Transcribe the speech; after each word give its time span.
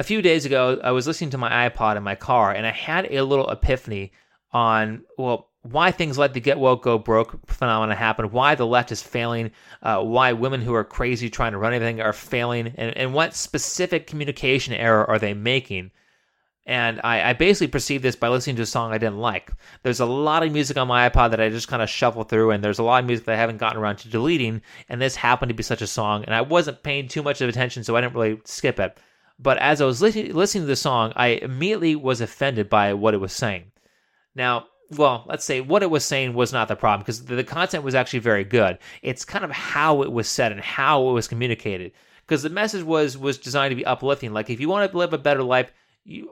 A 0.00 0.04
few 0.04 0.22
days 0.22 0.44
ago, 0.44 0.80
I 0.82 0.92
was 0.92 1.08
listening 1.08 1.30
to 1.30 1.38
my 1.38 1.68
iPod 1.68 1.96
in 1.96 2.04
my 2.04 2.14
car 2.14 2.52
and 2.52 2.64
I 2.64 2.70
had 2.70 3.10
a 3.10 3.22
little 3.22 3.50
epiphany 3.50 4.12
on, 4.52 5.02
well, 5.16 5.48
why 5.62 5.90
things 5.90 6.16
like 6.16 6.34
the 6.34 6.40
get 6.40 6.58
woke, 6.58 6.84
go 6.84 6.98
broke 6.98 7.38
phenomenon 7.48 7.96
happen, 7.96 8.30
why 8.30 8.54
the 8.54 8.66
left 8.66 8.92
is 8.92 9.02
failing, 9.02 9.50
uh, 9.82 10.00
why 10.00 10.32
women 10.32 10.62
who 10.62 10.72
are 10.72 10.84
crazy 10.84 11.28
trying 11.28 11.50
to 11.50 11.58
run 11.58 11.74
everything 11.74 12.00
are 12.00 12.12
failing, 12.12 12.68
and, 12.76 12.96
and 12.96 13.12
what 13.12 13.34
specific 13.34 14.06
communication 14.06 14.72
error 14.72 15.04
are 15.04 15.18
they 15.18 15.34
making. 15.34 15.90
And 16.64 17.00
I, 17.02 17.30
I, 17.30 17.32
basically 17.32 17.68
perceived 17.68 18.04
this 18.04 18.14
by 18.14 18.28
listening 18.28 18.56
to 18.56 18.62
a 18.62 18.66
song 18.66 18.92
I 18.92 18.98
didn't 18.98 19.18
like. 19.18 19.50
There's 19.82 20.00
a 20.00 20.06
lot 20.06 20.42
of 20.42 20.52
music 20.52 20.76
on 20.76 20.86
my 20.86 21.08
iPod 21.08 21.30
that 21.30 21.40
I 21.40 21.48
just 21.48 21.66
kind 21.66 21.82
of 21.82 21.90
shuffle 21.90 22.24
through, 22.24 22.52
and 22.52 22.62
there's 22.62 22.78
a 22.78 22.82
lot 22.82 23.02
of 23.02 23.06
music 23.06 23.24
that 23.26 23.34
I 23.34 23.38
haven't 23.38 23.56
gotten 23.56 23.80
around 23.80 23.96
to 23.96 24.08
deleting. 24.08 24.60
And 24.88 25.00
this 25.00 25.16
happened 25.16 25.48
to 25.48 25.54
be 25.54 25.62
such 25.62 25.82
a 25.82 25.86
song, 25.86 26.24
and 26.24 26.34
I 26.34 26.42
wasn't 26.42 26.82
paying 26.82 27.08
too 27.08 27.22
much 27.22 27.40
of 27.40 27.48
attention, 27.48 27.84
so 27.84 27.96
I 27.96 28.02
didn't 28.02 28.14
really 28.14 28.40
skip 28.44 28.78
it. 28.78 28.98
But 29.38 29.58
as 29.58 29.80
I 29.80 29.84
was 29.84 30.02
li- 30.02 30.32
listening 30.32 30.64
to 30.64 30.68
the 30.68 30.76
song, 30.76 31.12
I 31.14 31.28
immediately 31.28 31.94
was 31.94 32.20
offended 32.20 32.68
by 32.68 32.92
what 32.94 33.14
it 33.14 33.20
was 33.20 33.32
saying. 33.32 33.70
Now, 34.34 34.66
well, 34.90 35.24
let's 35.28 35.44
say 35.44 35.60
what 35.60 35.82
it 35.82 35.90
was 35.90 36.04
saying 36.04 36.34
was 36.34 36.52
not 36.52 36.68
the 36.68 36.76
problem 36.76 37.00
because 37.00 37.24
the 37.24 37.44
content 37.44 37.84
was 37.84 37.94
actually 37.94 38.20
very 38.20 38.44
good. 38.44 38.78
It's 39.02 39.24
kind 39.24 39.44
of 39.44 39.50
how 39.50 40.02
it 40.02 40.10
was 40.10 40.28
said 40.28 40.50
and 40.50 40.60
how 40.60 41.08
it 41.08 41.12
was 41.12 41.28
communicated. 41.28 41.92
Because 42.26 42.42
the 42.42 42.50
message 42.50 42.82
was 42.82 43.16
was 43.16 43.38
designed 43.38 43.70
to 43.70 43.76
be 43.76 43.86
uplifting. 43.86 44.32
Like 44.32 44.50
if 44.50 44.60
you 44.60 44.68
want 44.68 44.90
to 44.90 44.98
live 44.98 45.12
a 45.12 45.18
better 45.18 45.42
life, 45.42 45.72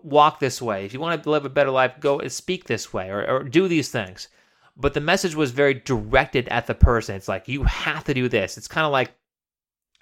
walk 0.02 0.40
this 0.40 0.60
way. 0.62 0.84
If 0.84 0.94
you 0.94 1.00
want 1.00 1.22
to 1.22 1.30
live 1.30 1.44
a 1.44 1.50
better 1.50 1.70
life, 1.70 2.00
go 2.00 2.18
and 2.18 2.32
speak 2.32 2.64
this 2.64 2.92
way 2.92 3.10
or, 3.10 3.26
or 3.28 3.44
do 3.44 3.68
these 3.68 3.90
things. 3.90 4.28
But 4.76 4.94
the 4.94 5.00
message 5.00 5.34
was 5.34 5.52
very 5.52 5.74
directed 5.74 6.48
at 6.48 6.66
the 6.66 6.74
person. 6.74 7.16
It's 7.16 7.28
like 7.28 7.48
you 7.48 7.64
have 7.64 8.04
to 8.04 8.14
do 8.14 8.28
this. 8.28 8.58
It's 8.58 8.68
kind 8.68 8.84
of 8.84 8.92
like 8.92 9.12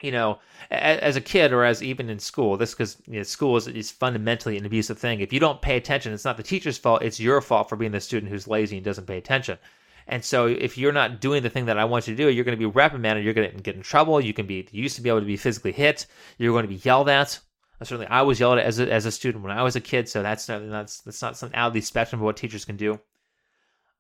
you 0.00 0.12
know, 0.12 0.38
as 0.70 1.16
a 1.16 1.20
kid 1.20 1.52
or 1.52 1.64
as 1.64 1.82
even 1.82 2.10
in 2.10 2.18
school, 2.18 2.56
this 2.56 2.72
because 2.72 2.96
you 3.06 3.18
know, 3.18 3.22
school 3.22 3.56
is, 3.56 3.68
is 3.68 3.90
fundamentally 3.90 4.56
an 4.56 4.66
abusive 4.66 4.98
thing. 4.98 5.20
If 5.20 5.32
you 5.32 5.40
don't 5.40 5.62
pay 5.62 5.76
attention, 5.76 6.12
it's 6.12 6.24
not 6.24 6.36
the 6.36 6.42
teacher's 6.42 6.78
fault; 6.78 7.02
it's 7.02 7.20
your 7.20 7.40
fault 7.40 7.68
for 7.68 7.76
being 7.76 7.92
the 7.92 8.00
student 8.00 8.30
who's 8.30 8.48
lazy 8.48 8.76
and 8.76 8.84
doesn't 8.84 9.06
pay 9.06 9.18
attention. 9.18 9.58
And 10.06 10.22
so, 10.22 10.46
if 10.46 10.76
you're 10.76 10.92
not 10.92 11.20
doing 11.20 11.42
the 11.42 11.50
thing 11.50 11.66
that 11.66 11.78
I 11.78 11.84
want 11.86 12.06
you 12.06 12.14
to 12.14 12.22
do, 12.22 12.30
you're 12.30 12.44
going 12.44 12.58
to 12.58 12.68
be 12.68 12.70
reprimanded. 12.70 13.24
You're 13.24 13.34
going 13.34 13.50
to 13.50 13.62
get 13.62 13.76
in 13.76 13.82
trouble. 13.82 14.20
You 14.20 14.34
can 14.34 14.46
be 14.46 14.66
you 14.70 14.82
used 14.82 14.96
to 14.96 15.02
be 15.02 15.08
able 15.08 15.20
to 15.20 15.26
be 15.26 15.36
physically 15.36 15.72
hit. 15.72 16.06
You're 16.38 16.52
going 16.52 16.64
to 16.64 16.68
be 16.68 16.80
yelled 16.84 17.08
at. 17.08 17.38
Certainly, 17.82 18.06
I 18.06 18.22
was 18.22 18.40
yelled 18.40 18.58
at 18.58 18.64
as 18.64 18.78
a, 18.78 18.90
as 18.90 19.04
a 19.04 19.12
student 19.12 19.42
when 19.42 19.56
I 19.56 19.62
was 19.62 19.76
a 19.76 19.80
kid. 19.80 20.08
So 20.08 20.22
that's 20.22 20.48
not 20.48 20.68
that's 20.68 21.00
that's 21.00 21.22
not 21.22 21.36
something 21.36 21.56
out 21.56 21.68
of 21.68 21.74
the 21.74 21.80
spectrum 21.80 22.20
of 22.20 22.24
what 22.24 22.36
teachers 22.36 22.64
can 22.64 22.76
do. 22.76 23.00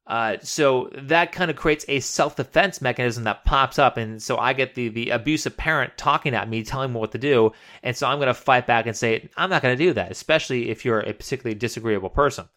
Uh, 0.06 0.36
so 0.42 0.90
that 0.92 1.32
kind 1.32 1.50
of 1.50 1.56
creates 1.56 1.84
a 1.88 1.98
self 2.00 2.36
defense 2.36 2.82
mechanism 2.82 3.24
that 3.24 3.44
pops 3.44 3.78
up. 3.78 3.96
And 3.96 4.22
so 4.22 4.36
I 4.36 4.52
get 4.52 4.74
the, 4.74 4.88
the 4.88 5.10
abusive 5.10 5.56
parent 5.56 5.96
talking 5.96 6.34
at 6.34 6.48
me, 6.48 6.62
telling 6.62 6.92
me 6.92 7.00
what 7.00 7.12
to 7.12 7.18
do. 7.18 7.52
And 7.82 7.96
so 7.96 8.06
I'm 8.06 8.18
going 8.18 8.26
to 8.26 8.34
fight 8.34 8.66
back 8.66 8.86
and 8.86 8.96
say, 8.96 9.28
I'm 9.36 9.48
not 9.48 9.62
going 9.62 9.76
to 9.76 9.82
do 9.84 9.94
that, 9.94 10.10
especially 10.10 10.68
if 10.70 10.84
you're 10.84 11.00
a 11.00 11.14
particularly 11.14 11.54
disagreeable 11.54 12.10
person. 12.10 12.48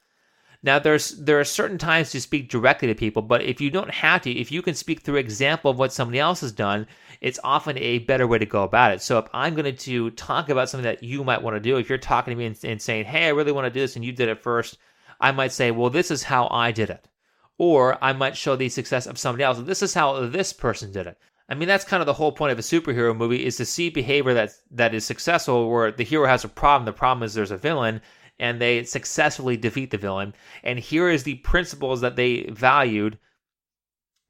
Now, 0.64 0.80
there's 0.80 1.12
there 1.12 1.40
are 1.40 1.46
certain 1.46 1.78
times 1.78 2.12
to 2.12 2.20
speak 2.20 2.50
directly 2.50 2.88
to 2.88 2.96
people, 2.96 3.22
but 3.22 3.44
if 3.44 3.62
you 3.62 3.70
don't 3.70 3.92
have 3.92 4.24
to, 4.24 4.32
if 4.32 4.52
you 4.52 4.62
can 4.64 4.74
speak 4.74 5.02
through 5.02 5.18
example 5.18 5.70
of 5.70 5.78
what 5.78 5.94
somebody 5.94 6.20
else 6.20 6.42
has 6.42 6.52
done, 6.52 6.88
it's 7.22 7.40
often 7.44 7.78
a 7.78 8.00
better 8.00 8.26
way 8.28 8.40
to 8.40 8.46
go 8.46 8.64
about 8.64 8.92
it. 8.92 9.02
So 9.02 9.20
if 9.20 9.28
I'm 9.34 9.54
going 9.54 9.74
to 9.74 10.10
talk 10.12 10.50
about 10.50 10.68
something 10.68 10.84
that 10.84 11.04
you 11.04 11.24
might 11.24 11.44
want 11.44 11.56
to 11.56 11.62
do, 11.62 11.78
if 11.78 11.88
you're 11.90 12.00
talking 12.00 12.32
to 12.32 12.38
me 12.38 12.48
and, 12.48 12.60
and 12.64 12.82
saying, 12.82 13.06
"Hey, 13.06 13.26
I 13.28 13.30
really 13.30 13.52
want 13.52 13.66
to 13.66 13.72
do 13.72 13.82
this," 13.82 13.96
and 13.96 14.04
you 14.04 14.12
did 14.12 14.30
it 14.30 14.42
first, 14.42 14.78
I 15.22 15.32
might 15.32 15.52
say, 15.52 15.70
"Well, 15.70 15.92
this 15.92 16.10
is 16.10 16.24
how 16.24 16.48
I 16.50 16.72
did 16.72 16.90
it." 16.90 17.08
Or 17.58 17.98
I 18.04 18.14
might 18.14 18.38
show 18.38 18.56
the 18.56 18.70
success 18.70 19.08
of 19.08 19.18
somebody 19.18 19.44
else. 19.44 19.60
This 19.60 19.82
is 19.82 19.94
how 19.94 20.28
this 20.28 20.54
person 20.54 20.92
did 20.92 21.08
it. 21.08 21.18
I 21.50 21.56
mean, 21.56 21.68
that's 21.68 21.86
kind 21.86 22.02
of 22.02 22.08
the 22.08 22.14
whole 22.14 22.32
point 22.32 22.52
of 22.52 22.60
a 22.60 22.62
superhero 22.62 23.16
movie 23.16 23.46
is 23.46 23.56
to 23.58 23.66
see 23.66 23.90
behavior 23.90 24.34
that 24.34 24.52
that 24.72 24.94
is 24.94 25.06
successful 25.06 25.70
where 25.70 25.92
the 25.92 26.04
hero 26.04 26.28
has 26.28 26.44
a 26.44 26.50
problem. 26.50 26.86
The 26.86 26.94
problem 26.94 27.24
is 27.24 27.34
there's 27.34 27.52
a 27.52 27.58
villain 27.58 28.02
and 28.40 28.62
they 28.62 28.84
successfully 28.84 29.58
defeat 29.58 29.92
the 29.92 29.98
villain. 29.98 30.34
And 30.64 30.78
here 30.78 31.10
is 31.10 31.24
the 31.24 31.36
principles 31.36 32.02
that 32.02 32.16
they 32.16 32.44
valued 32.44 33.18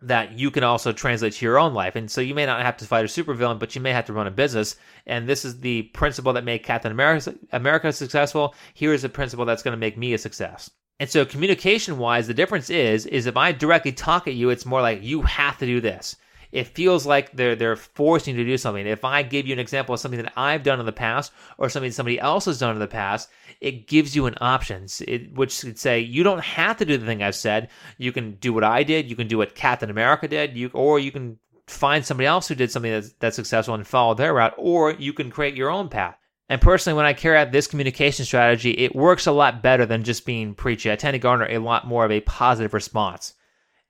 that 0.01 0.37
you 0.37 0.51
can 0.51 0.63
also 0.63 0.91
translate 0.91 1.33
to 1.33 1.45
your 1.45 1.57
own 1.57 1.73
life. 1.73 1.95
And 1.95 2.09
so 2.09 2.21
you 2.21 2.35
may 2.35 2.45
not 2.45 2.61
have 2.61 2.77
to 2.77 2.85
fight 2.85 3.03
a 3.03 3.07
supervillain, 3.07 3.57
but 3.59 3.73
you 3.73 3.81
may 3.81 3.91
have 3.91 4.05
to 4.05 4.13
run 4.13 4.27
a 4.27 4.31
business. 4.31 4.75
And 5.07 5.27
this 5.27 5.43
is 5.43 5.59
the 5.59 5.83
principle 5.83 6.33
that 6.33 6.43
made 6.43 6.59
Captain 6.59 6.91
America, 6.91 7.33
America 7.51 7.91
successful. 7.91 8.53
Here 8.75 8.93
is 8.93 9.03
a 9.03 9.09
principle 9.09 9.45
that's 9.45 9.63
going 9.63 9.73
to 9.73 9.77
make 9.77 9.97
me 9.97 10.13
a 10.13 10.17
success. 10.19 10.69
And 10.99 11.09
so 11.09 11.25
communication 11.25 11.99
wise, 11.99 12.27
the 12.27 12.33
difference 12.33 12.69
is, 12.69 13.05
is 13.05 13.27
if 13.27 13.37
I 13.37 13.51
directly 13.51 13.91
talk 13.91 14.27
at 14.27 14.33
you, 14.33 14.49
it's 14.49 14.65
more 14.65 14.81
like 14.81 15.03
you 15.03 15.21
have 15.21 15.57
to 15.59 15.65
do 15.65 15.79
this. 15.79 16.15
It 16.51 16.67
feels 16.67 17.05
like 17.05 17.33
they're 17.33 17.55
they're 17.55 17.75
forcing 17.75 18.35
you 18.35 18.43
to 18.43 18.49
do 18.49 18.57
something. 18.57 18.87
If 18.87 19.03
I 19.03 19.21
give 19.21 19.45
you 19.45 19.53
an 19.53 19.59
example 19.59 19.93
of 19.93 19.99
something 19.99 20.21
that 20.21 20.33
I've 20.37 20.63
done 20.63 20.79
in 20.79 20.85
the 20.85 20.93
past 20.93 21.33
or 21.57 21.69
something 21.69 21.91
somebody 21.91 22.19
else 22.19 22.45
has 22.45 22.57
done 22.57 22.71
in 22.71 22.79
the 22.79 22.87
past, 22.87 23.29
it 23.59 23.85
gives 23.85 24.15
you 24.15 24.27
an 24.27 24.37
option, 24.39 24.87
it, 25.01 25.33
which 25.33 25.59
could 25.61 25.77
say 25.77 25.99
you 25.99 26.23
don't 26.23 26.43
have 26.43 26.77
to 26.77 26.85
do 26.85 26.97
the 26.97 27.05
thing 27.05 27.21
I've 27.21 27.35
said. 27.35 27.69
You 27.97 28.11
can 28.11 28.35
do 28.35 28.53
what 28.53 28.63
I 28.63 28.83
did. 28.83 29.09
You 29.09 29.15
can 29.15 29.27
do 29.27 29.37
what 29.37 29.55
Captain 29.55 29.89
America 29.89 30.27
did. 30.27 30.55
You 30.55 30.71
or 30.73 30.99
you 30.99 31.11
can 31.11 31.37
find 31.67 32.05
somebody 32.05 32.27
else 32.27 32.47
who 32.47 32.55
did 32.55 32.71
something 32.71 32.91
that's, 32.91 33.11
that's 33.19 33.35
successful 33.35 33.75
and 33.75 33.85
follow 33.85 34.13
their 34.13 34.33
route, 34.33 34.53
or 34.57 34.91
you 34.91 35.11
can 35.11 35.29
create 35.29 35.55
your 35.55 35.69
own 35.69 35.89
path. 35.89 36.17
And 36.49 36.61
personally, 36.61 36.95
when 36.95 37.05
I 37.05 37.13
carry 37.13 37.37
out 37.37 37.51
this 37.51 37.67
communication 37.67 38.23
strategy, 38.25 38.71
it 38.71 38.95
works 38.95 39.27
a 39.27 39.31
lot 39.31 39.61
better 39.61 39.85
than 39.85 40.03
just 40.03 40.25
being 40.25 40.53
preachy. 40.53 40.91
I 40.91 40.95
tend 40.95 41.13
to 41.13 41.19
garner 41.19 41.47
a 41.49 41.57
lot 41.57 41.87
more 41.87 42.05
of 42.05 42.11
a 42.11 42.21
positive 42.21 42.73
response. 42.73 43.33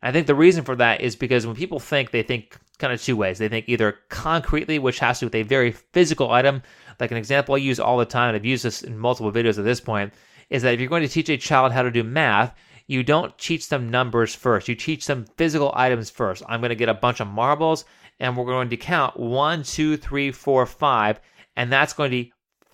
I 0.01 0.11
think 0.11 0.27
the 0.27 0.35
reason 0.35 0.63
for 0.63 0.75
that 0.75 1.01
is 1.01 1.15
because 1.15 1.45
when 1.45 1.55
people 1.55 1.79
think, 1.79 2.11
they 2.11 2.23
think 2.23 2.57
kind 2.77 2.93
of 2.93 3.01
two 3.01 3.15
ways. 3.15 3.37
They 3.37 3.49
think 3.49 3.67
either 3.67 3.97
concretely, 4.09 4.79
which 4.79 4.99
has 4.99 5.19
to 5.19 5.25
do 5.25 5.27
with 5.27 5.35
a 5.35 5.43
very 5.43 5.71
physical 5.71 6.31
item, 6.31 6.61
like 6.99 7.11
an 7.11 7.17
example 7.17 7.55
I 7.55 7.59
use 7.59 7.79
all 7.79 7.97
the 7.97 8.05
time, 8.05 8.29
and 8.29 8.35
I've 8.35 8.45
used 8.45 8.63
this 8.63 8.83
in 8.83 8.97
multiple 8.97 9.31
videos 9.31 9.57
at 9.57 9.65
this 9.65 9.81
point, 9.81 10.13
is 10.49 10.61
that 10.61 10.73
if 10.73 10.79
you're 10.79 10.89
going 10.89 11.03
to 11.03 11.07
teach 11.07 11.29
a 11.29 11.37
child 11.37 11.71
how 11.71 11.81
to 11.81 11.91
do 11.91 12.03
math, 12.03 12.55
you 12.87 13.03
don't 13.03 13.37
teach 13.37 13.67
them 13.69 13.89
numbers 13.89 14.33
first. 14.33 14.67
You 14.67 14.75
teach 14.75 15.05
them 15.05 15.25
physical 15.37 15.71
items 15.75 16.09
first. 16.09 16.43
I'm 16.47 16.61
going 16.61 16.69
to 16.69 16.75
get 16.75 16.89
a 16.89 16.93
bunch 16.93 17.19
of 17.19 17.27
marbles, 17.27 17.85
and 18.19 18.37
we're 18.37 18.45
going 18.45 18.69
to 18.69 18.77
count 18.77 19.19
one, 19.19 19.63
two, 19.63 19.97
three, 19.97 20.31
four, 20.31 20.65
five, 20.65 21.19
and 21.55 21.71
that's 21.71 21.93
going 21.93 22.11
to 22.11 22.25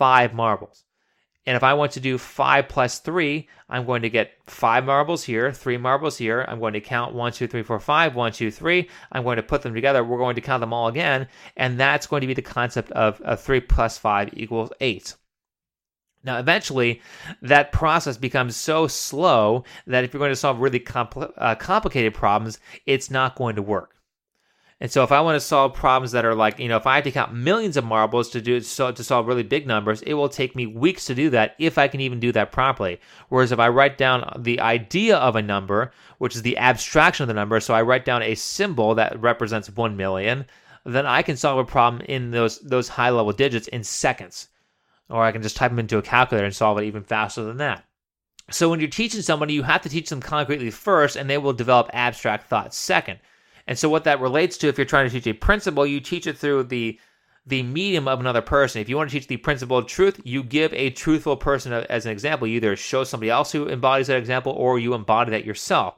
five 0.04 0.34
marbles. 0.34 0.84
And 1.46 1.56
if 1.56 1.64
I 1.64 1.74
want 1.76 1.94
to 1.94 2.02
do 2.02 2.18
five 2.18 2.68
plus 2.68 3.00
three, 3.00 3.48
I'm 3.70 3.86
going 3.86 4.02
to 4.02 4.10
get 4.10 4.34
five 4.48 4.84
marbles 4.84 5.24
here, 5.24 5.54
three 5.54 5.78
marbles 5.78 6.18
here. 6.18 6.46
I'm 6.46 6.60
going 6.60 6.74
to 6.74 6.82
count 6.82 7.16
one, 7.16 7.32
two, 7.32 7.48
three, 7.48 7.64
four, 7.64 7.80
five, 7.80 8.14
one, 8.14 8.34
two, 8.34 8.52
three. 8.52 8.90
I'm 9.14 9.24
going 9.24 9.38
to 9.38 9.44
put 9.44 9.62
them 9.62 9.74
together. 9.74 10.04
We're 10.04 10.18
going 10.18 10.36
to 10.36 10.42
count 10.42 10.60
them 10.60 10.74
all 10.74 10.90
again. 10.90 11.30
And 11.56 11.80
that's 11.80 12.08
going 12.08 12.20
to 12.20 12.28
be 12.28 12.34
the 12.34 12.42
concept 12.42 12.92
of, 12.92 13.22
three 13.40 13.62
plus 13.62 13.98
five 13.98 14.30
equals 14.34 14.74
eight. 14.82 15.16
Now, 16.26 16.38
eventually, 16.38 17.02
that 17.42 17.72
process 17.72 18.18
becomes 18.18 18.58
so 18.58 18.88
slow 18.88 19.64
that 19.88 20.04
if 20.04 20.14
you're 20.14 20.20
going 20.20 20.32
to 20.32 20.36
solve 20.36 20.60
really 20.60 20.82
compl- 20.82 21.32
uh, 21.38 21.56
complicated 21.56 22.14
problems, 22.14 22.60
it's 22.86 23.10
not 23.10 23.36
going 23.36 23.56
to 23.56 23.62
work. 23.62 23.93
And 24.80 24.92
so 24.92 25.04
if 25.04 25.12
I 25.12 25.22
want 25.22 25.36
to 25.36 25.40
solve 25.40 25.74
problems 25.74 26.12
that 26.12 26.26
are 26.26 26.36
like, 26.36 26.60
you 26.60 26.68
know, 26.68 26.78
if 26.78 26.86
I 26.88 26.96
have 26.96 27.04
to 27.06 27.12
count 27.12 27.34
millions 27.34 27.78
of 27.78 27.86
marbles 27.86 28.30
to 28.32 28.42
do 28.42 28.60
so 28.60 28.92
to 28.92 29.04
solve 29.04 29.28
really 29.28 29.44
big 29.44 29.66
numbers, 29.66 30.02
it 30.02 30.14
will 30.14 30.30
take 30.30 30.56
me 30.56 30.66
weeks 30.66 31.06
to 31.06 31.16
do 31.16 31.30
that 31.30 31.56
if 31.58 31.78
I 31.78 31.88
can 31.88 32.02
even 32.02 32.20
do 32.20 32.32
that 32.34 32.52
properly. 32.52 33.00
Whereas 33.30 33.52
if 33.52 33.60
I 33.60 33.70
write 33.70 33.98
down 33.98 34.30
the 34.40 34.60
idea 34.60 35.18
of 35.18 35.36
a 35.36 35.42
number, 35.42 35.92
which 36.18 36.36
is 36.36 36.42
the 36.42 36.58
abstraction 36.58 37.24
of 37.24 37.28
the 37.28 37.34
number, 37.34 37.60
so 37.60 37.74
I 37.74 37.82
write 37.82 38.06
down 38.06 38.24
a 38.24 38.36
symbol 38.36 38.96
that 38.96 39.20
represents 39.22 39.70
1 39.70 39.96
million, 39.96 40.46
then 40.86 41.06
I 41.06 41.22
can 41.22 41.38
solve 41.38 41.60
a 41.60 41.66
problem 41.66 42.02
in 42.10 42.32
those 42.32 42.60
those 42.60 42.90
high 42.90 43.10
level 43.10 43.32
digits 43.32 43.68
in 43.70 43.84
seconds. 43.84 44.50
Or 45.10 45.24
I 45.24 45.32
can 45.32 45.42
just 45.42 45.56
type 45.56 45.72
them 45.72 45.80
into 45.80 45.98
a 45.98 46.02
calculator 46.02 46.46
and 46.46 46.56
solve 46.56 46.78
it 46.80 46.86
even 46.86 47.04
faster 47.04 47.44
than 47.44 47.58
that. 47.58 47.86
So 48.52 48.70
when 48.70 48.80
you're 48.80 48.90
teaching 48.90 49.22
somebody, 49.22 49.54
you 49.54 49.64
have 49.64 49.82
to 49.84 49.90
teach 49.90 50.10
them 50.10 50.20
concretely 50.20 50.72
first, 50.72 51.16
and 51.16 51.30
they 51.30 51.38
will 51.38 51.54
develop 51.54 51.90
abstract 51.94 52.50
thoughts 52.50 52.78
second. 52.78 53.20
And 53.68 53.78
so 53.78 53.90
what 53.90 54.04
that 54.04 54.20
relates 54.20 54.58
to, 54.58 54.68
if 54.68 54.78
you're 54.78 54.86
trying 54.86 55.10
to 55.10 55.12
teach 55.12 55.28
a 55.28 55.34
principle, 55.34 55.86
you 55.86 56.00
teach 56.00 56.28
it 56.28 56.38
through 56.38 56.64
the 56.64 57.00
the 57.46 57.64
medium 57.64 58.08
of 58.08 58.22
another 58.22 58.42
person. 58.42 58.82
If 58.82 58.88
you 58.88 58.96
want 58.96 59.10
to 59.10 59.20
teach 59.20 59.28
the 59.28 59.38
principle 59.38 59.78
of 59.78 59.86
truth, 59.86 60.22
you 60.24 60.44
give 60.44 60.74
a 60.74 60.92
truthful 60.92 61.36
person 61.36 61.74
as 61.74 62.06
an 62.06 62.12
example. 62.14 62.48
You 62.48 62.56
either 62.56 62.78
show 62.78 63.04
somebody 63.04 63.30
else 63.30 63.52
who 63.52 63.68
embodies 63.68 64.08
that 64.08 64.18
example, 64.18 64.54
or 64.54 64.80
you 64.80 64.94
embody 64.94 65.32
that 65.32 65.44
yourself. 65.44 65.96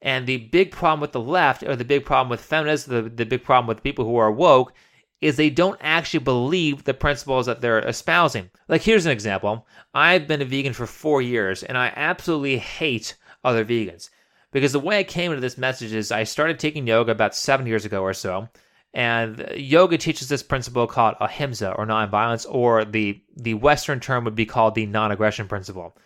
And 0.00 0.24
the 0.24 0.36
big 0.36 0.70
problem 0.70 1.00
with 1.00 1.10
the 1.10 1.20
left, 1.20 1.64
or 1.64 1.74
the 1.74 1.84
big 1.84 2.04
problem 2.04 2.28
with 2.28 2.40
feminists, 2.40 2.86
the, 2.86 3.02
the 3.02 3.26
big 3.26 3.42
problem 3.42 3.66
with 3.66 3.82
people 3.82 4.04
who 4.04 4.16
are 4.16 4.30
woke, 4.30 4.72
is 5.20 5.36
they 5.36 5.50
don't 5.50 5.80
actually 5.82 6.20
believe 6.20 6.84
the 6.84 6.94
principles 6.94 7.46
that 7.46 7.60
they're 7.60 7.80
espousing. 7.80 8.48
Like, 8.68 8.82
here's 8.82 9.06
an 9.06 9.12
example 9.12 9.66
I've 9.94 10.28
been 10.28 10.42
a 10.42 10.44
vegan 10.44 10.74
for 10.74 10.86
four 10.86 11.20
years, 11.20 11.64
and 11.64 11.76
I 11.76 11.92
absolutely 11.96 12.58
hate 12.58 13.16
other 13.42 13.64
vegans. 13.64 14.10
Because 14.50 14.72
the 14.72 14.80
way 14.80 14.98
I 14.98 15.04
came 15.04 15.30
into 15.30 15.40
this 15.40 15.58
message 15.58 15.92
is 15.92 16.10
I 16.10 16.24
started 16.24 16.58
taking 16.58 16.86
yoga 16.86 17.12
about 17.12 17.34
seven 17.34 17.66
years 17.66 17.84
ago 17.84 18.02
or 18.02 18.14
so. 18.14 18.48
And 18.94 19.46
yoga 19.54 19.98
teaches 19.98 20.28
this 20.28 20.42
principle 20.42 20.86
called 20.86 21.16
ahimsa 21.20 21.72
or 21.72 21.86
nonviolence, 21.86 22.46
or 22.48 22.84
the, 22.84 23.20
the 23.36 23.54
Western 23.54 24.00
term 24.00 24.24
would 24.24 24.34
be 24.34 24.46
called 24.46 24.74
the 24.74 24.86
non 24.86 25.12
aggression 25.12 25.46
principle. 25.46 25.96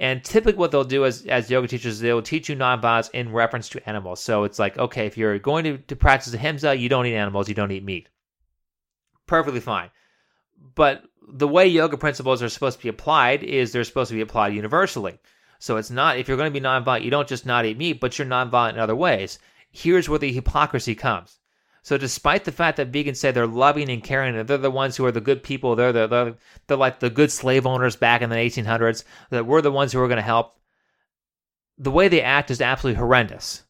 And 0.00 0.24
typically, 0.24 0.58
what 0.58 0.72
they'll 0.72 0.82
do 0.82 1.04
as, 1.04 1.24
as 1.26 1.48
yoga 1.48 1.68
teachers, 1.68 2.00
they'll 2.00 2.20
teach 2.20 2.48
you 2.48 2.56
nonviolence 2.56 3.10
in 3.12 3.32
reference 3.32 3.68
to 3.70 3.88
animals. 3.88 4.20
So 4.20 4.42
it's 4.42 4.58
like, 4.58 4.76
okay, 4.76 5.06
if 5.06 5.16
you're 5.16 5.38
going 5.38 5.64
to, 5.64 5.78
to 5.78 5.94
practice 5.94 6.34
ahimsa, 6.34 6.74
you 6.76 6.88
don't 6.88 7.06
eat 7.06 7.14
animals, 7.14 7.48
you 7.48 7.54
don't 7.54 7.70
eat 7.70 7.84
meat. 7.84 8.08
Perfectly 9.26 9.60
fine. 9.60 9.90
but 10.74 11.04
the 11.26 11.48
way 11.48 11.66
yoga 11.66 11.96
principles 11.96 12.42
are 12.42 12.48
supposed 12.48 12.78
to 12.78 12.82
be 12.82 12.88
applied 12.88 13.42
is 13.42 13.72
they're 13.72 13.84
supposed 13.84 14.10
to 14.10 14.14
be 14.14 14.20
applied 14.20 14.54
universally. 14.54 15.18
So 15.64 15.78
it's 15.78 15.90
not 15.90 16.18
if 16.18 16.28
you're 16.28 16.36
going 16.36 16.52
to 16.52 16.60
be 16.60 16.62
nonviolent, 16.62 17.04
you 17.04 17.10
don't 17.10 17.26
just 17.26 17.46
not 17.46 17.64
eat 17.64 17.78
meat, 17.78 17.98
but 17.98 18.18
you're 18.18 18.26
nonviolent 18.26 18.74
in 18.74 18.78
other 18.78 18.94
ways. 18.94 19.38
Here's 19.70 20.10
where 20.10 20.18
the 20.18 20.30
hypocrisy 20.30 20.94
comes. 20.94 21.38
So 21.82 21.96
despite 21.96 22.44
the 22.44 22.52
fact 22.52 22.76
that 22.76 22.92
vegans 22.92 23.16
say 23.16 23.30
they're 23.30 23.46
loving 23.46 23.88
and 23.88 24.04
caring, 24.04 24.36
and 24.36 24.46
they're 24.46 24.58
the 24.58 24.70
ones 24.70 24.94
who 24.94 25.06
are 25.06 25.12
the 25.12 25.22
good 25.22 25.42
people, 25.42 25.74
they're 25.74 25.90
the, 25.90 26.06
they're, 26.06 26.34
they're 26.66 26.76
like 26.76 27.00
the 27.00 27.08
good 27.08 27.32
slave 27.32 27.66
owners 27.66 27.96
back 27.96 28.20
in 28.20 28.28
the 28.28 28.36
1800s, 28.36 29.04
that 29.30 29.46
we're 29.46 29.62
the 29.62 29.72
ones 29.72 29.92
who 29.92 30.00
are 30.00 30.08
going 30.08 30.16
to 30.16 30.22
help. 30.22 30.54
The 31.78 31.90
way 31.90 32.08
they 32.08 32.20
act 32.20 32.50
is 32.50 32.60
absolutely 32.60 32.98
horrendous 32.98 33.64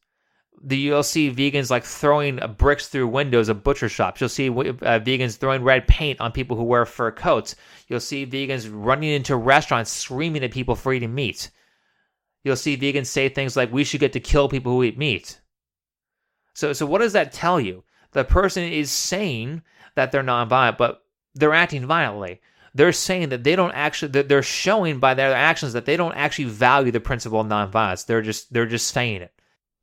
the, 0.64 0.76
you'll 0.76 1.02
see 1.02 1.30
vegans 1.30 1.70
like 1.70 1.84
throwing 1.84 2.40
bricks 2.56 2.88
through 2.88 3.06
windows 3.06 3.48
of 3.48 3.62
butcher 3.62 3.88
shops. 3.88 4.20
You'll 4.20 4.30
see 4.30 4.48
uh, 4.48 4.52
vegans 4.98 5.36
throwing 5.36 5.62
red 5.62 5.86
paint 5.86 6.20
on 6.20 6.32
people 6.32 6.56
who 6.56 6.64
wear 6.64 6.86
fur 6.86 7.12
coats. 7.12 7.54
You'll 7.86 8.00
see 8.00 8.26
vegans 8.26 8.68
running 8.72 9.10
into 9.10 9.36
restaurants 9.36 9.90
screaming 9.90 10.42
at 10.42 10.52
people 10.52 10.74
for 10.74 10.92
eating 10.92 11.14
meat. 11.14 11.50
You'll 12.44 12.56
see 12.56 12.76
vegans 12.76 13.06
say 13.06 13.28
things 13.28 13.56
like, 13.56 13.72
"We 13.72 13.84
should 13.84 14.00
get 14.00 14.12
to 14.12 14.20
kill 14.20 14.48
people 14.48 14.72
who 14.72 14.84
eat 14.84 14.98
meat." 14.98 15.40
So, 16.54 16.72
so 16.72 16.86
what 16.86 17.00
does 17.00 17.14
that 17.14 17.32
tell 17.32 17.58
you? 17.58 17.82
The 18.12 18.24
person 18.24 18.62
is 18.62 18.90
saying 18.92 19.62
that 19.96 20.12
they're 20.12 20.22
nonviolent, 20.22 20.78
but 20.78 21.02
they're 21.34 21.52
acting 21.52 21.86
violently. 21.86 22.40
They're 22.74 22.92
saying 22.92 23.30
that 23.30 23.44
they 23.44 23.56
don't 23.56 23.72
actually. 23.72 24.22
They're 24.22 24.42
showing 24.42 24.98
by 24.98 25.14
their 25.14 25.34
actions 25.34 25.72
that 25.72 25.86
they 25.86 25.96
don't 25.96 26.14
actually 26.14 26.46
value 26.46 26.92
the 26.92 27.00
principle 27.00 27.40
of 27.40 27.46
nonviolence. 27.46 28.06
They're 28.06 28.22
just 28.22 28.52
they're 28.52 28.66
just 28.66 28.88
saying 28.88 29.22
it. 29.22 29.32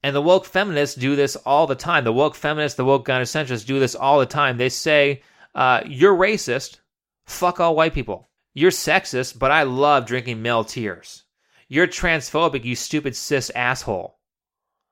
And 0.03 0.15
the 0.15 0.21
woke 0.21 0.45
feminists 0.45 0.95
do 0.95 1.15
this 1.15 1.35
all 1.35 1.67
the 1.67 1.75
time. 1.75 2.03
The 2.03 2.13
woke 2.13 2.35
feminists, 2.35 2.75
the 2.75 2.85
woke 2.85 3.05
gynocentrists 3.05 3.65
do 3.65 3.79
this 3.79 3.95
all 3.95 4.19
the 4.19 4.25
time. 4.25 4.57
They 4.57 4.69
say, 4.69 5.21
uh, 5.53 5.81
you're 5.85 6.15
racist, 6.15 6.79
fuck 7.25 7.59
all 7.59 7.75
white 7.75 7.93
people. 7.93 8.29
You're 8.53 8.71
sexist, 8.71 9.37
but 9.37 9.51
I 9.51 9.63
love 9.63 10.05
drinking 10.05 10.41
male 10.41 10.63
tears. 10.63 11.23
You're 11.71 11.88
transphobic, 11.88 12.65
you 12.65 12.75
stupid 12.75 13.15
cis 13.15 13.50
asshole. 13.51 14.18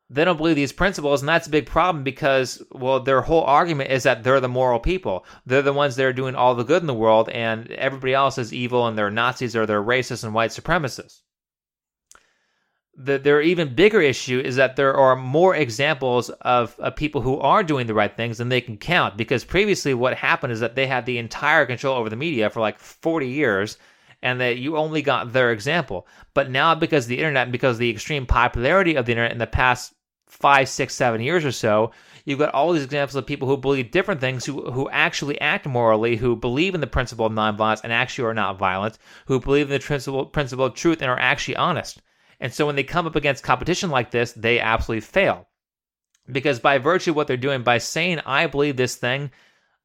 They 0.09 0.23
don't 0.23 0.37
believe 0.37 0.55
these 0.55 0.71
principles, 0.71 1.21
and 1.21 1.27
that's 1.27 1.47
a 1.47 1.51
big 1.51 1.65
problem 1.65 2.05
because, 2.05 2.63
well, 2.71 3.01
their 3.01 3.21
whole 3.21 3.43
argument 3.43 3.91
is 3.91 4.03
that 4.03 4.23
they're 4.23 4.39
the 4.39 4.47
moral 4.47 4.79
people. 4.79 5.25
They're 5.45 5.61
the 5.61 5.73
ones 5.73 5.97
that 5.97 6.05
are 6.05 6.13
doing 6.13 6.35
all 6.35 6.55
the 6.55 6.63
good 6.63 6.81
in 6.81 6.87
the 6.87 6.93
world, 6.93 7.27
and 7.31 7.69
everybody 7.71 8.13
else 8.13 8.37
is 8.37 8.53
evil, 8.53 8.87
and 8.87 8.97
they're 8.97 9.11
Nazis 9.11 9.57
or 9.57 9.65
they're 9.65 9.83
racist 9.83 10.23
and 10.23 10.33
white 10.33 10.51
supremacists 10.51 11.23
the, 12.99 13.17
their 13.17 13.41
even 13.41 13.73
bigger 13.73 14.01
issue 14.01 14.41
is 14.43 14.57
that 14.57 14.75
there 14.75 14.93
are 14.93 15.15
more 15.15 15.55
examples 15.55 16.29
of, 16.29 16.77
of, 16.79 16.97
people 16.97 17.21
who 17.21 17.39
are 17.39 17.63
doing 17.63 17.87
the 17.87 17.93
right 17.93 18.15
things 18.15 18.37
than 18.37 18.49
they 18.49 18.59
can 18.59 18.77
count. 18.77 19.15
Because 19.15 19.45
previously, 19.45 19.93
what 19.93 20.15
happened 20.15 20.51
is 20.51 20.59
that 20.59 20.75
they 20.75 20.85
had 20.85 21.05
the 21.05 21.17
entire 21.17 21.65
control 21.65 21.95
over 21.95 22.09
the 22.09 22.17
media 22.17 22.49
for 22.49 22.59
like 22.59 22.77
40 22.77 23.27
years, 23.27 23.77
and 24.21 24.41
that 24.41 24.57
you 24.57 24.77
only 24.77 25.01
got 25.01 25.31
their 25.31 25.51
example. 25.51 26.07
But 26.33 26.49
now, 26.49 26.75
because 26.75 27.05
of 27.05 27.09
the 27.09 27.19
internet 27.19 27.51
because 27.51 27.75
of 27.75 27.79
the 27.79 27.89
extreme 27.89 28.25
popularity 28.25 28.95
of 28.95 29.05
the 29.05 29.13
internet 29.13 29.31
in 29.31 29.37
the 29.37 29.47
past 29.47 29.93
five, 30.27 30.69
six, 30.69 30.93
seven 30.93 31.21
years 31.21 31.45
or 31.45 31.51
so, 31.51 31.91
you've 32.25 32.39
got 32.39 32.53
all 32.53 32.73
these 32.73 32.83
examples 32.83 33.15
of 33.15 33.25
people 33.25 33.47
who 33.47 33.57
believe 33.57 33.91
different 33.91 34.21
things, 34.21 34.45
who 34.45 34.71
who 34.71 34.89
actually 34.89 35.39
act 35.41 35.65
morally, 35.65 36.15
who 36.15 36.35
believe 36.35 36.75
in 36.75 36.81
the 36.81 36.87
principle 36.87 37.25
of 37.25 37.33
nonviolence 37.33 37.81
and 37.83 37.93
actually 37.93 38.27
are 38.27 38.33
not 38.33 38.59
violent, 38.59 38.97
who 39.25 39.39
believe 39.39 39.67
in 39.67 39.73
the 39.73 39.79
principle 39.79 40.25
principle 40.25 40.65
of 40.65 40.73
truth 40.73 41.01
and 41.01 41.09
are 41.09 41.19
actually 41.19 41.55
honest. 41.55 42.01
And 42.39 42.53
so 42.53 42.65
when 42.65 42.75
they 42.75 42.83
come 42.83 43.05
up 43.05 43.15
against 43.15 43.43
competition 43.43 43.89
like 43.89 44.11
this, 44.11 44.31
they 44.33 44.59
absolutely 44.59 45.01
fail. 45.01 45.47
Because 46.31 46.59
by 46.59 46.77
virtue 46.77 47.11
of 47.11 47.15
what 47.15 47.27
they're 47.27 47.37
doing, 47.37 47.63
by 47.63 47.79
saying, 47.79 48.19
I 48.25 48.47
believe 48.47 48.77
this 48.77 48.95
thing, 48.95 49.31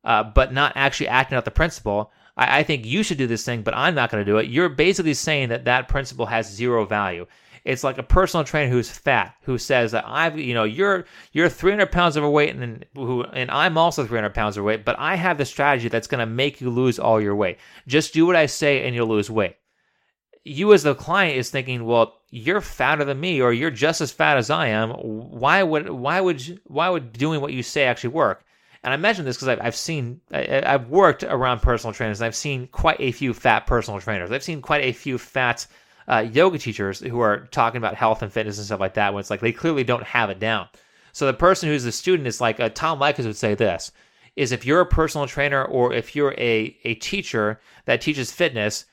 uh, 0.05 0.23
but 0.23 0.53
not 0.53 0.75
actually 0.77 1.09
acting 1.09 1.37
out 1.37 1.45
the 1.45 1.51
principle, 1.51 2.13
I, 2.37 2.61
I 2.61 2.63
think 2.63 2.85
you 2.85 3.03
should 3.03 3.19
do 3.19 3.27
this 3.27 3.45
thing, 3.45 3.63
but 3.63 3.75
I'm 3.75 3.95
not 3.95 4.11
going 4.11 4.25
to 4.25 4.31
do 4.31 4.39
it. 4.39 4.49
You're 4.49 4.69
basically 4.69 5.15
saying 5.15 5.49
that 5.51 5.65
that 5.65 5.89
principle 5.89 6.27
has 6.27 6.51
zero 6.51 6.85
value. 6.85 7.27
It's 7.65 7.83
like 7.83 7.97
a 7.97 8.03
personal 8.03 8.45
trainer 8.45 8.71
who's 8.71 8.91
fat, 8.91 9.37
who 9.43 9.57
says 9.57 9.93
that 9.93 10.05
I've, 10.07 10.39
you 10.39 10.53
know, 10.53 10.65
you're 10.65 11.07
you're 11.33 11.49
300 11.49 11.91
pounds 11.91 12.17
overweight, 12.17 12.55
and 12.55 12.85
who, 12.95 13.23
and 13.23 13.51
I'm 13.51 13.79
also 13.79 14.07
300 14.07 14.35
pounds 14.35 14.59
overweight, 14.59 14.85
but 14.85 14.99
I 14.99 15.15
have 15.15 15.39
the 15.39 15.47
strategy 15.47 15.89
that's 15.89 16.07
going 16.07 16.19
to 16.19 16.27
make 16.27 16.61
you 16.61 16.69
lose 16.69 16.99
all 16.99 17.23
your 17.23 17.35
weight. 17.35 17.59
Just 17.87 18.13
do 18.13 18.27
what 18.27 18.37
I 18.37 18.47
say, 18.47 18.87
and 18.87 18.95
you'll 18.95 19.09
lose 19.09 19.31
weight 19.31 19.57
you 20.45 20.73
as 20.73 20.83
the 20.83 20.95
client 20.95 21.37
is 21.37 21.51
thinking, 21.51 21.85
well, 21.85 22.21
you're 22.31 22.61
fatter 22.61 23.05
than 23.05 23.21
me, 23.21 23.41
or 23.41 23.53
you're 23.53 23.71
just 23.71 24.01
as 24.01 24.13
fat 24.13 24.37
as 24.37 24.51
I 24.51 24.69
am. 24.69 24.91
Why 24.91 25.63
would 25.63 25.89
why 25.89 26.21
would 26.21 26.61
why 26.65 26.89
would 26.89 27.13
doing 27.13 27.41
what 27.41 27.53
you 27.53 27.63
say 27.63 27.85
actually 27.85 28.11
work? 28.11 28.45
And 28.85 28.93
I 28.93 28.97
mention 28.97 29.25
this 29.25 29.37
because 29.37 29.49
I've, 29.49 29.61
I've 29.61 29.77
seen 29.77 30.21
I, 30.31 30.63
have 30.65 30.89
worked 30.89 31.25
around 31.25 31.61
personal 31.63 31.93
trainers. 31.93 32.21
and 32.21 32.27
I've 32.27 32.37
seen 32.37 32.69
quite 32.69 33.01
a 33.01 33.11
few 33.11 33.35
fat 33.35 33.67
personal 33.67 33.99
trainers. 34.01 34.31
I've 34.31 34.45
seen 34.45 34.61
quite 34.63 34.85
a 34.85 34.93
few 34.93 35.19
fat 35.19 35.67
uh, 36.07 36.27
yoga 36.31 36.59
teachers 36.59 37.01
who 37.01 37.21
are 37.21 37.47
talking 37.47 37.79
about 37.79 37.97
health 37.97 38.23
and 38.23 38.33
fitness 38.33 38.59
and 38.59 38.67
stuff 38.67 38.81
like 38.81 38.95
that. 38.95 39.13
When 39.13 39.21
it's 39.21 39.31
like 39.31 39.41
they 39.41 39.53
clearly 39.53 39.85
don't 39.85 40.05
have 40.05 40.31
it 40.31 40.39
down. 40.39 40.69
So 41.13 41.27
the 41.27 41.33
person 41.33 41.69
who's 41.69 41.85
the 41.85 41.93
student 41.93 42.29
is 42.29 42.41
like 42.41 42.61
uh, 42.61 42.69
Tom 42.69 43.01
Leykis 43.01 43.25
would 43.25 43.37
say 43.37 43.55
this: 43.55 43.91
is 44.37 44.53
if 44.53 44.67
you're 44.67 44.81
a 44.81 44.87
personal 44.87 45.27
trainer 45.27 45.65
or 45.65 45.93
if 45.93 46.15
you're 46.15 46.35
a 46.39 46.79
a 46.85 46.95
teacher 46.97 47.61
that 47.87 48.01
teaches 48.01 48.31
fitness 48.31 48.85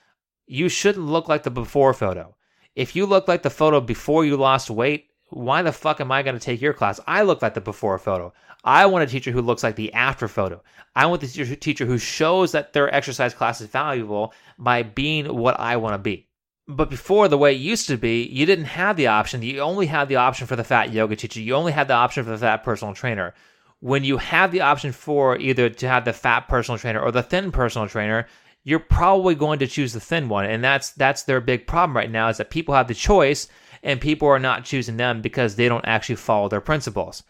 you 0.52 0.68
shouldn't 0.68 1.06
look 1.06 1.30
like 1.30 1.44
the 1.44 1.50
before 1.50 1.94
photo. 1.94 2.36
If 2.76 2.94
you 2.94 3.06
look 3.06 3.30
like 3.30 3.42
the 3.42 3.50
photo 3.50 3.80
before 3.80 4.26
you 4.26 4.36
lost 4.36 4.70
weight, 4.70 5.08
why 5.32 5.62
the 5.62 5.72
fuck 5.72 6.02
am 6.02 6.12
I 6.12 6.24
going 6.24 6.38
to 6.38 6.42
take 6.42 6.62
your 6.62 6.74
class? 6.74 7.00
I 7.08 7.24
look 7.24 7.42
like 7.42 7.54
the 7.54 7.62
before 7.62 7.98
photo. 7.98 8.34
I 8.64 8.86
want 8.86 9.04
a 9.04 9.08
teacher 9.08 9.32
who 9.32 9.42
looks 9.42 9.64
like 9.64 9.76
the 9.76 9.94
after 9.94 10.28
photo. 10.28 10.62
I 10.96 11.08
want 11.08 11.22
the 11.22 11.56
teacher 11.56 11.86
who 11.86 11.98
shows 11.98 12.52
that 12.52 12.74
their 12.74 12.94
exercise 12.94 13.34
class 13.34 13.62
is 13.62 13.68
valuable 13.68 14.34
by 14.60 14.84
being 14.84 15.36
what 15.36 15.60
I 15.60 15.78
want 15.78 15.94
to 15.94 15.98
be. 15.98 16.28
But 16.68 16.90
before, 16.90 17.28
the 17.28 17.38
way 17.38 17.54
it 17.54 17.62
used 17.62 17.88
to 17.88 17.98
be, 17.98 18.24
you 18.24 18.46
didn't 18.46 18.66
have 18.66 18.98
the 18.98 19.08
option. 19.08 19.42
You 19.42 19.62
only 19.62 19.88
had 19.88 20.10
the 20.10 20.18
option 20.18 20.48
for 20.48 20.56
the 20.56 20.64
fat 20.64 20.92
yoga 20.92 21.16
teacher. 21.16 21.40
You 21.40 21.56
only 21.56 21.72
had 21.72 21.88
the 21.88 21.96
option 21.96 22.24
for 22.24 22.30
the 22.30 22.38
fat 22.38 22.64
personal 22.64 22.94
trainer. 22.94 23.34
When 23.80 24.04
you 24.04 24.18
have 24.18 24.52
the 24.52 24.62
option 24.62 24.92
for 24.92 25.38
either 25.38 25.70
to 25.70 25.88
have 25.88 26.06
the 26.06 26.14
fat 26.14 26.42
personal 26.42 26.78
trainer 26.78 27.02
or 27.02 27.12
the 27.12 27.24
thin 27.24 27.52
personal 27.52 27.88
trainer, 27.88 28.28
you're 28.64 28.80
probably 28.80 29.34
going 29.34 29.60
to 29.60 29.68
choose 29.68 29.94
the 29.94 30.00
thin 30.00 30.30
one. 30.30 30.46
And 30.46 30.64
that's 30.64 30.92
that's 30.92 31.24
their 31.24 31.42
big 31.42 31.66
problem 31.66 31.98
right 31.98 32.12
now 32.12 32.30
is 32.30 32.38
that 32.38 32.52
people 32.52 32.76
have 32.76 32.88
the 32.88 32.94
choice 32.94 33.48
and 33.84 34.00
people 34.00 34.28
are 34.28 34.40
not 34.40 34.66
choosing 34.66 34.98
them 34.98 35.22
because 35.22 35.56
they 35.56 35.68
don't 35.68 35.86
actually 35.88 36.16
follow 36.16 36.50
their 36.50 36.62
principles. 36.62 37.24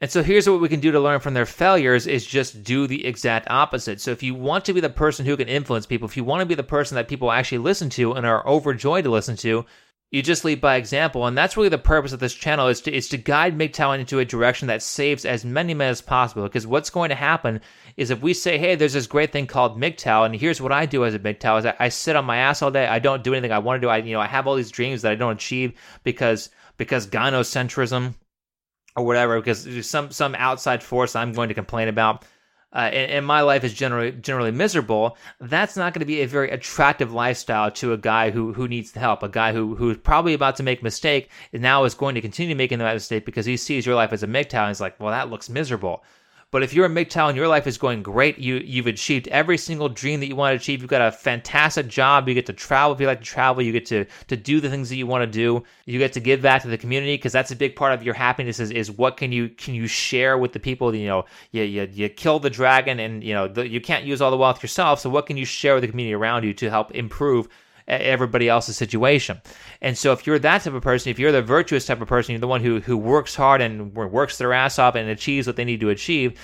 And 0.00 0.10
so 0.10 0.22
here's 0.22 0.48
what 0.48 0.60
we 0.60 0.68
can 0.68 0.80
do 0.80 0.92
to 0.92 1.00
learn 1.00 1.20
from 1.20 1.32
their 1.32 1.46
failures 1.46 2.06
is 2.06 2.26
just 2.26 2.62
do 2.62 2.86
the 2.86 3.06
exact 3.06 3.48
opposite. 3.50 3.98
So 3.98 4.10
if 4.10 4.22
you 4.22 4.34
want 4.34 4.66
to 4.66 4.74
be 4.74 4.80
the 4.80 4.90
person 4.90 5.24
who 5.24 5.38
can 5.38 5.48
influence 5.48 5.86
people, 5.86 6.06
if 6.06 6.18
you 6.18 6.24
want 6.24 6.40
to 6.40 6.46
be 6.46 6.54
the 6.54 6.62
person 6.62 6.96
that 6.96 7.08
people 7.08 7.32
actually 7.32 7.58
listen 7.58 7.88
to 7.90 8.12
and 8.12 8.26
are 8.26 8.46
overjoyed 8.46 9.04
to 9.04 9.10
listen 9.10 9.36
to, 9.36 9.64
you 10.16 10.22
just 10.22 10.46
lead 10.46 10.62
by 10.62 10.76
example, 10.76 11.26
and 11.26 11.36
that's 11.36 11.58
really 11.58 11.68
the 11.68 11.76
purpose 11.76 12.14
of 12.14 12.20
this 12.20 12.32
channel 12.32 12.68
is 12.68 12.80
to 12.80 12.90
is 12.90 13.06
to 13.10 13.18
guide 13.18 13.58
MGTOW 13.58 13.98
into 13.98 14.18
a 14.18 14.24
direction 14.24 14.66
that 14.68 14.82
saves 14.82 15.26
as 15.26 15.44
many 15.44 15.74
men 15.74 15.90
as 15.90 16.00
possible. 16.00 16.44
Because 16.44 16.66
what's 16.66 16.88
going 16.88 17.10
to 17.10 17.14
happen 17.14 17.60
is 17.98 18.10
if 18.10 18.22
we 18.22 18.32
say, 18.32 18.56
"Hey, 18.56 18.76
there's 18.76 18.94
this 18.94 19.06
great 19.06 19.30
thing 19.30 19.46
called 19.46 19.78
MGTOW, 19.78 20.24
and 20.24 20.34
here's 20.34 20.58
what 20.58 20.72
I 20.72 20.86
do 20.86 21.04
as 21.04 21.12
a 21.12 21.18
MGTOW: 21.18 21.58
is 21.58 21.66
I, 21.66 21.74
I 21.78 21.88
sit 21.90 22.16
on 22.16 22.24
my 22.24 22.38
ass 22.38 22.62
all 22.62 22.70
day. 22.70 22.86
I 22.86 22.98
don't 22.98 23.22
do 23.22 23.34
anything 23.34 23.52
I 23.52 23.58
want 23.58 23.82
to 23.82 23.86
do. 23.86 23.90
I 23.90 23.98
you 23.98 24.14
know 24.14 24.20
I 24.20 24.26
have 24.26 24.46
all 24.46 24.54
these 24.54 24.70
dreams 24.70 25.02
that 25.02 25.12
I 25.12 25.16
don't 25.16 25.32
achieve 25.32 25.74
because 26.02 26.48
because 26.78 27.06
gynocentrism 27.06 28.14
or 28.96 29.04
whatever. 29.04 29.38
Because 29.38 29.86
some 29.86 30.10
some 30.10 30.34
outside 30.34 30.82
force 30.82 31.14
I'm 31.14 31.32
going 31.32 31.50
to 31.50 31.54
complain 31.54 31.88
about." 31.88 32.24
Uh, 32.72 32.90
and, 32.92 33.10
and, 33.10 33.26
my 33.26 33.40
life 33.40 33.64
is 33.64 33.72
generally 33.72 34.12
generally 34.12 34.50
miserable, 34.50 35.16
that's 35.40 35.76
not 35.76 35.94
going 35.94 36.00
to 36.00 36.06
be 36.06 36.20
a 36.20 36.26
very 36.26 36.50
attractive 36.50 37.12
lifestyle 37.12 37.70
to 37.70 37.92
a 37.92 37.96
guy 37.96 38.30
who 38.30 38.52
who 38.52 38.66
needs 38.66 38.92
help. 38.92 39.22
A 39.22 39.28
guy 39.28 39.52
who 39.52 39.76
who's 39.76 39.96
probably 39.96 40.34
about 40.34 40.56
to 40.56 40.62
make 40.62 40.80
a 40.80 40.84
mistake 40.84 41.30
and 41.52 41.62
now 41.62 41.84
is 41.84 41.94
going 41.94 42.16
to 42.16 42.20
continue 42.20 42.56
making 42.56 42.78
that 42.80 42.92
mistake 42.92 43.24
because 43.24 43.46
he 43.46 43.56
sees 43.56 43.86
your 43.86 43.94
life 43.94 44.12
as 44.12 44.22
a 44.22 44.26
MGTOW 44.26 44.54
and 44.54 44.68
he's 44.68 44.80
like, 44.80 44.98
well, 45.00 45.10
that 45.10 45.30
looks 45.30 45.48
miserable. 45.48 46.02
But 46.52 46.62
if 46.62 46.72
you're 46.72 46.86
a 46.86 46.88
MGTOW 46.88 47.28
and 47.28 47.36
your 47.36 47.48
life 47.48 47.66
is 47.66 47.76
going 47.76 48.04
great, 48.04 48.38
you 48.38 48.56
you've 48.56 48.86
achieved 48.86 49.26
every 49.28 49.58
single 49.58 49.88
dream 49.88 50.20
that 50.20 50.26
you 50.26 50.36
want 50.36 50.52
to 50.52 50.56
achieve. 50.56 50.80
You've 50.80 50.88
got 50.88 51.02
a 51.02 51.10
fantastic 51.10 51.88
job. 51.88 52.28
You 52.28 52.34
get 52.34 52.46
to 52.46 52.52
travel 52.52 52.94
if 52.94 53.00
you 53.00 53.08
like 53.08 53.18
to 53.18 53.24
travel. 53.24 53.62
You 53.62 53.72
get 53.72 53.86
to 53.86 54.04
to 54.28 54.36
do 54.36 54.60
the 54.60 54.70
things 54.70 54.88
that 54.88 54.96
you 54.96 55.08
want 55.08 55.22
to 55.22 55.26
do. 55.26 55.64
You 55.86 55.98
get 55.98 56.12
to 56.12 56.20
give 56.20 56.42
back 56.42 56.62
to 56.62 56.68
the 56.68 56.78
community 56.78 57.14
because 57.14 57.32
that's 57.32 57.50
a 57.50 57.56
big 57.56 57.74
part 57.74 57.94
of 57.94 58.04
your 58.04 58.14
happiness. 58.14 58.60
Is, 58.60 58.70
is 58.70 58.92
what 58.92 59.16
can 59.16 59.32
you 59.32 59.48
can 59.48 59.74
you 59.74 59.88
share 59.88 60.38
with 60.38 60.52
the 60.52 60.60
people? 60.60 60.94
You 60.94 61.08
know, 61.08 61.24
you 61.50 61.64
you, 61.64 61.88
you 61.92 62.08
kill 62.08 62.38
the 62.38 62.50
dragon 62.50 63.00
and 63.00 63.24
you 63.24 63.34
know 63.34 63.48
the, 63.48 63.68
you 63.68 63.80
can't 63.80 64.04
use 64.04 64.22
all 64.22 64.30
the 64.30 64.36
wealth 64.36 64.62
yourself. 64.62 65.00
So 65.00 65.10
what 65.10 65.26
can 65.26 65.36
you 65.36 65.44
share 65.44 65.74
with 65.74 65.82
the 65.82 65.88
community 65.88 66.14
around 66.14 66.44
you 66.44 66.54
to 66.54 66.70
help 66.70 66.92
improve 66.92 67.48
everybody 67.88 68.48
else's 68.48 68.76
situation. 68.76 69.40
And 69.80 69.96
so 69.96 70.12
if 70.12 70.26
you're 70.26 70.38
that 70.40 70.62
type 70.62 70.74
of 70.74 70.82
person, 70.82 71.10
if 71.10 71.18
you're 71.18 71.32
the 71.32 71.42
virtuous 71.42 71.86
type 71.86 72.00
of 72.00 72.08
person, 72.08 72.32
you're 72.32 72.40
the 72.40 72.48
one 72.48 72.62
who 72.62 72.80
who 72.80 72.96
works 72.96 73.34
hard 73.34 73.60
and 73.60 73.94
works 73.94 74.38
their 74.38 74.52
ass 74.52 74.78
off 74.78 74.94
and 74.94 75.08
achieves 75.08 75.46
what 75.46 75.56
they 75.56 75.64
need 75.64 75.80
to 75.80 75.90
achieve, 75.90 76.38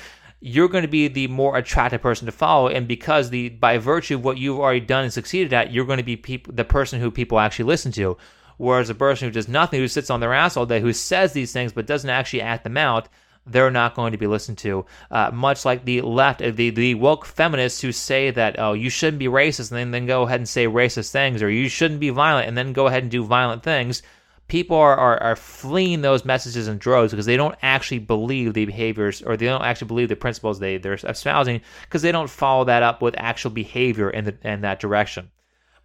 you're 0.45 0.69
going 0.69 0.83
to 0.83 0.89
be 0.89 1.07
the 1.07 1.29
more 1.29 1.57
attractive 1.57 2.03
person 2.03 2.27
to 2.27 2.33
follow 2.33 2.67
and 2.67 2.89
because 2.89 3.31
the 3.31 3.49
by 3.51 3.79
virtue 3.79 4.17
of 4.17 4.25
what 4.25 4.39
you've 4.39 4.59
already 4.59 4.81
done 4.81 5.05
and 5.05 5.13
succeeded 5.13 5.53
at 5.53 5.73
you're 5.73 5.85
going 5.85 5.99
to 5.99 6.03
be 6.03 6.17
peop- 6.17 6.55
the 6.55 6.65
person 6.65 7.01
who 7.01 7.13
people 7.13 7.39
actually 7.39 7.65
listen 7.65 7.93
to 7.93 8.17
whereas 8.57 8.91
a 8.91 8.95
person 8.95 9.29
who 9.29 9.33
does 9.33 9.47
nothing 9.47 9.79
who 9.79 9.87
sits 9.87 10.11
on 10.11 10.19
their 10.19 10.35
ass 10.35 10.57
all 10.57 10.67
day 10.67 10.81
who 10.81 10.93
says 10.93 11.33
these 11.33 11.53
things 11.53 11.73
but 11.73 11.87
doesn't 11.87 12.11
actually 12.11 12.43
act 12.43 12.65
them 12.65 12.77
out 12.77 13.09
they're 13.47 13.71
not 13.71 13.95
going 13.95 14.13
to 14.13 14.19
be 14.19 14.27
listened 14.27 14.59
to. 14.59 14.85
Uh, 15.11 15.31
much 15.33 15.65
like 15.65 15.85
the 15.85 16.01
left, 16.03 16.43
uh, 16.43 16.51
the, 16.51 16.71
the 16.71 16.95
woke 16.95 17.25
feminists 17.25 17.81
who 17.81 17.93
say 17.93 18.31
that, 18.31 18.57
oh, 18.59 18.73
you 18.73 18.91
shouldn't 18.91 19.19
be 19.19 19.27
racist 19.27 19.71
and 19.71 19.79
then, 19.79 19.91
then 19.91 20.07
go 20.07 20.23
ahead 20.23 20.41
and 20.41 20.49
say 20.49 20.67
racist 20.67 21.11
things, 21.11 21.43
or 21.43 21.51
you 21.51 21.69
shouldn't 21.69 22.01
be 22.01 22.11
violent 22.11 22.49
and 22.49 22.57
then 22.57 22.73
go 22.73 22.87
ahead 22.87 23.03
and 23.03 23.11
do 23.11 23.25
violent 23.25 23.63
things. 23.63 24.03
People 24.49 24.77
are, 24.77 24.97
are, 24.97 25.23
are 25.23 25.37
fleeing 25.37 26.03
those 26.03 26.25
messages 26.25 26.69
in 26.69 26.79
droves 26.79 27.13
because 27.13 27.27
they 27.27 27.37
don't 27.37 27.57
actually 27.63 28.01
believe 28.01 28.53
the 28.53 28.67
behaviors 28.67 29.23
or 29.23 29.37
they 29.37 29.47
don't 29.47 29.63
actually 29.63 29.89
believe 29.89 30.09
the 30.09 30.17
principles 30.17 30.59
they, 30.59 30.77
they're 30.77 30.95
espousing 30.95 31.63
because 31.83 32.03
they 32.03 32.13
don't 32.13 32.29
follow 32.29 32.65
that 32.65 32.83
up 32.83 33.01
with 33.01 33.15
actual 33.17 33.51
behavior 33.51 34.11
in, 34.11 34.25
the, 34.25 34.37
in 34.43 34.61
that 34.61 34.79
direction. 34.79 35.31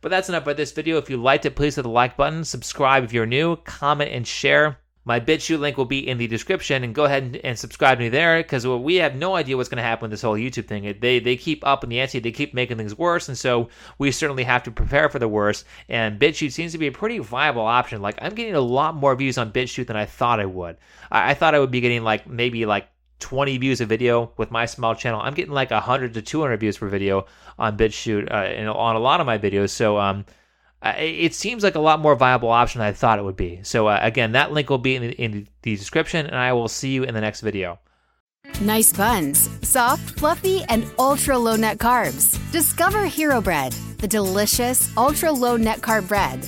But 0.01 0.09
that's 0.09 0.29
enough 0.29 0.43
for 0.43 0.53
this 0.53 0.73
video. 0.73 0.97
If 0.97 1.09
you 1.09 1.17
liked 1.17 1.45
it, 1.45 1.55
please 1.55 1.75
hit 1.75 1.83
the 1.83 1.89
like 1.89 2.17
button, 2.17 2.43
subscribe 2.43 3.03
if 3.03 3.13
you're 3.13 3.25
new, 3.25 3.55
comment 3.57 4.11
and 4.11 4.27
share. 4.27 4.77
My 5.07 5.21
BitChute 5.21 5.59
link 5.59 5.77
will 5.77 5.85
be 5.85 6.05
in 6.05 6.17
the 6.17 6.27
description, 6.27 6.83
and 6.83 6.93
go 6.93 7.05
ahead 7.05 7.23
and, 7.23 7.37
and 7.37 7.57
subscribe 7.57 7.97
to 7.97 8.03
me 8.03 8.09
there 8.09 8.43
because 8.43 8.67
we 8.67 8.95
have 8.95 9.15
no 9.15 9.37
idea 9.37 9.55
what's 9.55 9.69
going 9.69 9.77
to 9.77 9.83
happen 9.83 10.01
with 10.01 10.11
this 10.11 10.21
whole 10.21 10.35
YouTube 10.35 10.67
thing. 10.67 10.97
They 10.99 11.19
they 11.19 11.37
keep 11.37 11.65
up 11.65 11.85
in 11.85 11.89
the 11.89 12.01
ante, 12.01 12.19
they 12.19 12.33
keep 12.33 12.53
making 12.53 12.75
things 12.75 12.97
worse, 12.97 13.29
and 13.29 13.37
so 13.37 13.69
we 13.99 14.11
certainly 14.11 14.43
have 14.43 14.63
to 14.63 14.71
prepare 14.71 15.07
for 15.07 15.17
the 15.17 15.29
worst. 15.29 15.63
And 15.87 16.19
BitChute 16.19 16.51
seems 16.51 16.73
to 16.73 16.77
be 16.77 16.87
a 16.87 16.91
pretty 16.91 17.19
viable 17.19 17.61
option. 17.61 18.01
Like 18.01 18.19
I'm 18.21 18.35
getting 18.35 18.55
a 18.55 18.59
lot 18.59 18.95
more 18.95 19.15
views 19.15 19.37
on 19.37 19.53
BitChute 19.53 19.87
than 19.87 19.95
I 19.95 20.03
thought 20.03 20.41
I 20.41 20.45
would. 20.45 20.75
I, 21.09 21.31
I 21.31 21.33
thought 21.35 21.55
I 21.55 21.59
would 21.59 21.71
be 21.71 21.79
getting 21.79 22.03
like 22.03 22.27
maybe 22.27 22.65
like 22.65 22.89
20 23.19 23.57
views 23.59 23.79
a 23.79 23.85
video 23.85 24.33
with 24.35 24.51
my 24.51 24.65
small 24.65 24.93
channel. 24.93 25.21
I'm 25.21 25.35
getting 25.35 25.53
like 25.53 25.71
100 25.71 26.15
to 26.15 26.21
200 26.21 26.59
views 26.59 26.77
per 26.77 26.89
video 26.89 27.27
on 27.57 27.77
BitChute 27.77 28.29
uh, 28.29 28.73
on 28.73 28.97
a 28.97 28.99
lot 28.99 29.21
of 29.21 29.25
my 29.25 29.37
videos. 29.37 29.69
So 29.69 29.97
um, 29.97 30.25
it 30.83 31.33
seems 31.33 31.63
like 31.63 31.75
a 31.75 31.79
lot 31.79 31.99
more 31.99 32.15
viable 32.15 32.49
option 32.49 32.79
than 32.79 32.87
I 32.87 32.93
thought 32.93 33.19
it 33.19 33.23
would 33.23 33.35
be. 33.35 33.59
So 33.63 33.87
uh, 33.87 33.99
again, 34.01 34.33
that 34.33 34.51
link 34.51 34.69
will 34.69 34.77
be 34.77 34.95
in 34.95 35.01
the, 35.01 35.11
in 35.11 35.47
the 35.61 35.75
description, 35.75 36.25
and 36.25 36.35
I 36.35 36.53
will 36.53 36.67
see 36.67 36.89
you 36.89 37.03
in 37.03 37.13
the 37.13 37.21
next 37.21 37.41
video. 37.41 37.79
Nice 38.61 38.93
buns, 38.93 39.49
soft, 39.67 40.19
fluffy, 40.19 40.63
and 40.69 40.85
ultra 40.97 41.37
low 41.37 41.55
net 41.55 41.77
carbs. 41.77 42.39
Discover 42.51 43.05
Hero 43.05 43.41
Bread, 43.41 43.73
the 43.97 44.07
delicious 44.07 44.95
ultra 44.95 45.31
low 45.31 45.57
net 45.57 45.79
carb 45.79 46.07
bread 46.07 46.47